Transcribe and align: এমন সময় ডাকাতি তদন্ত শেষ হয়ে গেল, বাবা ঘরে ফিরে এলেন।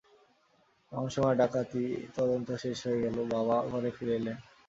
এমন 0.91 1.07
সময় 1.09 1.35
ডাকাতি 1.41 1.83
তদন্ত 2.15 2.47
শেষ 2.63 2.77
হয়ে 2.85 3.01
গেল, 3.03 3.17
বাবা 3.33 3.55
ঘরে 3.71 3.89
ফিরে 3.97 4.13
এলেন। 4.19 4.37